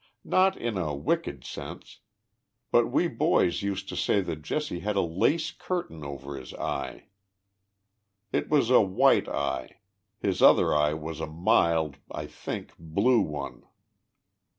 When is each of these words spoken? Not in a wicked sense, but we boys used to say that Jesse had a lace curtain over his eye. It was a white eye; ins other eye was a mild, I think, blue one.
Not 0.25 0.57
in 0.57 0.79
a 0.79 0.95
wicked 0.95 1.43
sense, 1.43 1.99
but 2.71 2.87
we 2.89 3.07
boys 3.07 3.61
used 3.61 3.87
to 3.89 3.95
say 3.95 4.19
that 4.21 4.41
Jesse 4.41 4.79
had 4.79 4.95
a 4.95 5.01
lace 5.01 5.51
curtain 5.51 6.03
over 6.03 6.35
his 6.35 6.55
eye. 6.55 7.05
It 8.31 8.49
was 8.49 8.71
a 8.71 8.81
white 8.81 9.29
eye; 9.29 9.77
ins 10.23 10.41
other 10.41 10.73
eye 10.73 10.95
was 10.95 11.19
a 11.19 11.27
mild, 11.27 11.97
I 12.09 12.25
think, 12.25 12.71
blue 12.79 13.21
one. 13.21 13.61